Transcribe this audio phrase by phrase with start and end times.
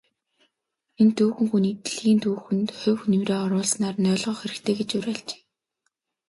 [1.01, 5.41] Энэ түүхэн хүнийг дэлхийн түүхэнд хувь нэмрээ оруулснаар нь ойлгох хэрэгтэй гэж уриалжээ.